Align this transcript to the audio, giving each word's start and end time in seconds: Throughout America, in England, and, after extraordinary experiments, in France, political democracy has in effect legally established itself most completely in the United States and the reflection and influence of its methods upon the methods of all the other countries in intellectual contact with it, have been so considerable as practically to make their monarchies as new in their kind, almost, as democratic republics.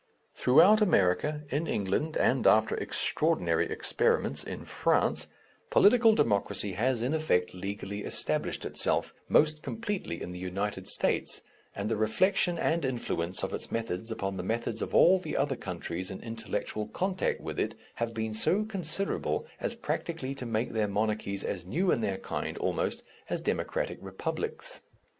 Throughout 0.33 0.81
America, 0.81 1.43
in 1.49 1.67
England, 1.67 2.17
and, 2.17 2.47
after 2.47 2.75
extraordinary 2.75 3.69
experiments, 3.69 4.43
in 4.43 4.65
France, 4.65 5.27
political 5.69 6.15
democracy 6.15 6.71
has 6.71 7.03
in 7.03 7.13
effect 7.13 7.53
legally 7.53 8.03
established 8.03 8.65
itself 8.65 9.13
most 9.29 9.61
completely 9.61 10.19
in 10.19 10.31
the 10.31 10.39
United 10.39 10.87
States 10.87 11.41
and 11.75 11.87
the 11.87 11.95
reflection 11.97 12.57
and 12.57 12.83
influence 12.83 13.43
of 13.43 13.53
its 13.53 13.71
methods 13.71 14.09
upon 14.09 14.37
the 14.37 14.41
methods 14.43 14.81
of 14.81 14.95
all 14.95 15.19
the 15.19 15.37
other 15.37 15.55
countries 15.55 16.09
in 16.09 16.19
intellectual 16.23 16.87
contact 16.87 17.39
with 17.39 17.59
it, 17.59 17.75
have 17.97 18.11
been 18.11 18.33
so 18.33 18.65
considerable 18.65 19.45
as 19.59 19.75
practically 19.75 20.33
to 20.33 20.47
make 20.47 20.71
their 20.71 20.87
monarchies 20.87 21.43
as 21.43 21.63
new 21.63 21.91
in 21.91 22.01
their 22.01 22.17
kind, 22.17 22.57
almost, 22.57 23.03
as 23.29 23.39
democratic 23.39 23.99
republics. 24.01 24.81